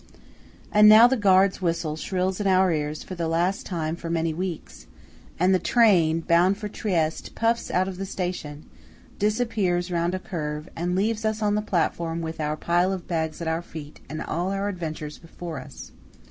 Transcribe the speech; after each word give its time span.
And 0.71 0.89
now 0.89 1.05
the 1.05 1.15
guard's 1.15 1.61
whistle 1.61 1.95
shrills 1.95 2.41
in 2.41 2.47
our 2.47 2.71
ears 2.71 3.03
for 3.03 3.13
the 3.13 3.27
last 3.27 3.67
time 3.67 3.95
for 3.95 4.09
many 4.09 4.33
weeks, 4.33 4.87
and 5.39 5.53
the 5.53 5.59
train, 5.59 6.21
bound 6.21 6.57
for 6.57 6.67
Trieste, 6.67 7.35
puffs 7.35 7.69
out 7.69 7.87
of 7.87 7.97
the 7.97 8.05
station, 8.07 8.65
disappears 9.19 9.91
round 9.91 10.15
a 10.15 10.19
curve, 10.19 10.67
and 10.75 10.95
leaves 10.95 11.23
us 11.23 11.43
on 11.43 11.53
the 11.53 11.61
platform 11.61 12.19
with 12.21 12.39
our 12.39 12.57
pile 12.57 12.91
of 12.91 13.07
bags 13.07 13.43
at 13.43 13.47
our 13.47 13.61
feet 13.61 13.99
and 14.09 14.23
all 14.23 14.49
our 14.49 14.69
adventures 14.69 15.19
before 15.19 15.59
us. 15.59 15.91